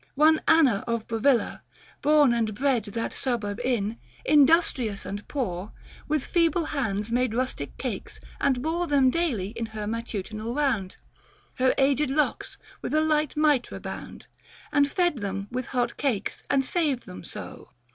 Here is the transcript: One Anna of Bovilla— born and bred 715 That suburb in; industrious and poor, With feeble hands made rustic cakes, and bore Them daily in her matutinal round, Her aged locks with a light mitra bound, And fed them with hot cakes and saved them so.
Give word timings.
One 0.15 0.41
Anna 0.47 0.83
of 0.87 1.05
Bovilla— 1.07 1.61
born 2.01 2.33
and 2.33 2.55
bred 2.55 2.85
715 2.85 2.95
That 3.03 3.13
suburb 3.13 3.59
in; 3.63 3.99
industrious 4.25 5.05
and 5.05 5.27
poor, 5.27 5.73
With 6.07 6.25
feeble 6.25 6.65
hands 6.65 7.11
made 7.11 7.35
rustic 7.35 7.77
cakes, 7.77 8.19
and 8.39 8.63
bore 8.63 8.87
Them 8.87 9.11
daily 9.11 9.49
in 9.49 9.67
her 9.67 9.85
matutinal 9.85 10.55
round, 10.55 10.95
Her 11.59 11.75
aged 11.77 12.09
locks 12.09 12.57
with 12.81 12.95
a 12.95 13.01
light 13.01 13.37
mitra 13.37 13.79
bound, 13.79 14.25
And 14.71 14.89
fed 14.89 15.17
them 15.17 15.47
with 15.51 15.67
hot 15.67 15.97
cakes 15.97 16.41
and 16.49 16.65
saved 16.65 17.05
them 17.05 17.23
so. 17.23 17.69